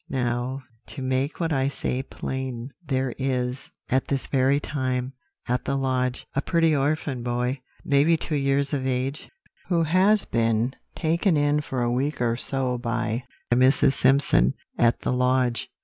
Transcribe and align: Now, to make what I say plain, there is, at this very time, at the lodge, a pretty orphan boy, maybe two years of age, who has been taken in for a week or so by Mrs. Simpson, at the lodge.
Now, 0.09 0.63
to 0.87 1.01
make 1.03 1.39
what 1.39 1.53
I 1.53 1.67
say 1.67 2.01
plain, 2.01 2.71
there 2.83 3.13
is, 3.19 3.69
at 3.87 4.07
this 4.07 4.25
very 4.25 4.59
time, 4.59 5.13
at 5.47 5.65
the 5.65 5.75
lodge, 5.77 6.25
a 6.35 6.41
pretty 6.41 6.75
orphan 6.75 7.21
boy, 7.21 7.61
maybe 7.85 8.17
two 8.17 8.33
years 8.33 8.73
of 8.73 8.87
age, 8.87 9.29
who 9.67 9.83
has 9.83 10.25
been 10.25 10.73
taken 10.95 11.37
in 11.37 11.61
for 11.61 11.83
a 11.83 11.91
week 11.93 12.19
or 12.19 12.35
so 12.35 12.79
by 12.79 13.25
Mrs. 13.53 13.93
Simpson, 13.93 14.55
at 14.75 15.01
the 15.01 15.13
lodge. 15.13 15.69